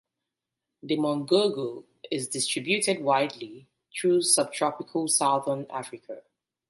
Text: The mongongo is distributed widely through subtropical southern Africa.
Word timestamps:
The 0.81 0.95
mongongo 0.97 1.83
is 2.09 2.27
distributed 2.27 3.03
widely 3.03 3.67
through 3.95 4.23
subtropical 4.23 5.07
southern 5.07 5.67
Africa. 5.69 6.23